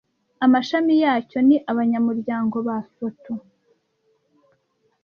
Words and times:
Amashami 0.45 0.93
yacyo 1.03 1.37
ni 1.47 1.57
abanyamuryango 1.71 2.55
ba 2.67 2.77
Soto 2.93 3.33